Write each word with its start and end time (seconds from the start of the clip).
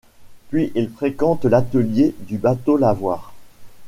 Puis 0.49 0.71
il 0.73 0.89
fréquente 0.89 1.45
l'Atelier 1.45 2.15
du 2.21 2.39
Bateau-Lavoir. 2.39 3.35